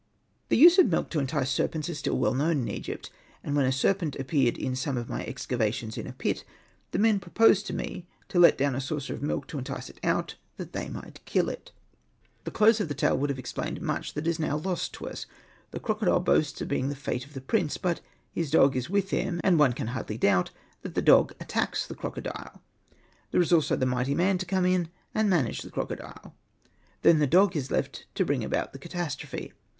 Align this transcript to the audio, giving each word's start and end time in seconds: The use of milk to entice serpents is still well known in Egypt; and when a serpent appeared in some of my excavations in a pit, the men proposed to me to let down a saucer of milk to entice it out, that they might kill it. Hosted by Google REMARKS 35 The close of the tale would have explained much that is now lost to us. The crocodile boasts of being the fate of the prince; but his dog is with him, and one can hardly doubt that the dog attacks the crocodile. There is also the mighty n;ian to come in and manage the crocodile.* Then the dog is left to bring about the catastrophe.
The 0.49 0.57
use 0.57 0.79
of 0.79 0.87
milk 0.89 1.11
to 1.11 1.19
entice 1.19 1.51
serpents 1.51 1.87
is 1.87 1.99
still 1.99 2.17
well 2.17 2.33
known 2.33 2.61
in 2.63 2.69
Egypt; 2.69 3.11
and 3.43 3.55
when 3.55 3.67
a 3.67 3.71
serpent 3.71 4.15
appeared 4.15 4.57
in 4.57 4.75
some 4.75 4.97
of 4.97 5.07
my 5.07 5.23
excavations 5.27 5.95
in 5.95 6.07
a 6.07 6.11
pit, 6.13 6.43
the 6.89 6.97
men 6.97 7.19
proposed 7.19 7.67
to 7.67 7.73
me 7.73 8.07
to 8.29 8.39
let 8.39 8.57
down 8.57 8.73
a 8.73 8.81
saucer 8.81 9.13
of 9.13 9.21
milk 9.21 9.45
to 9.45 9.59
entice 9.59 9.91
it 9.91 9.99
out, 10.03 10.33
that 10.57 10.73
they 10.73 10.89
might 10.89 11.23
kill 11.25 11.49
it. 11.49 11.69
Hosted 11.69 11.71
by 11.71 11.71
Google 11.71 12.25
REMARKS 12.25 12.37
35 12.39 12.45
The 12.45 12.57
close 12.57 12.79
of 12.79 12.87
the 12.87 12.95
tale 12.95 13.17
would 13.19 13.29
have 13.29 13.37
explained 13.37 13.81
much 13.83 14.13
that 14.15 14.25
is 14.25 14.39
now 14.39 14.57
lost 14.57 14.93
to 14.95 15.07
us. 15.07 15.25
The 15.69 15.79
crocodile 15.79 16.19
boasts 16.19 16.59
of 16.61 16.67
being 16.67 16.89
the 16.89 16.95
fate 16.95 17.27
of 17.27 17.35
the 17.35 17.39
prince; 17.39 17.77
but 17.77 18.01
his 18.31 18.49
dog 18.49 18.75
is 18.75 18.89
with 18.89 19.11
him, 19.11 19.39
and 19.43 19.59
one 19.59 19.73
can 19.73 19.89
hardly 19.89 20.17
doubt 20.17 20.49
that 20.81 20.95
the 20.95 21.03
dog 21.03 21.35
attacks 21.39 21.85
the 21.85 21.93
crocodile. 21.93 22.63
There 23.29 23.39
is 23.41 23.53
also 23.53 23.75
the 23.75 23.85
mighty 23.85 24.13
n;ian 24.13 24.39
to 24.39 24.47
come 24.47 24.65
in 24.65 24.89
and 25.13 25.29
manage 25.29 25.61
the 25.61 25.69
crocodile.* 25.69 26.33
Then 27.03 27.19
the 27.19 27.27
dog 27.27 27.55
is 27.55 27.69
left 27.69 28.07
to 28.15 28.25
bring 28.25 28.43
about 28.43 28.73
the 28.73 28.79
catastrophe. 28.79 29.53